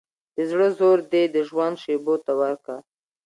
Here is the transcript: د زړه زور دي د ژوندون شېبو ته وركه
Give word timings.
د 0.35 0.37
زړه 0.51 0.67
زور 0.77 0.97
دي 1.11 1.23
د 1.35 1.37
ژوندون 1.47 1.79
شېبو 1.81 2.15
ته 2.25 2.31
وركه 2.39 2.75